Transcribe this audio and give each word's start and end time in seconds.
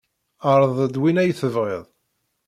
Ɛṛeḍ-d 0.51 0.95
win 1.01 1.21
ay 1.21 1.31
tebɣid. 1.39 1.85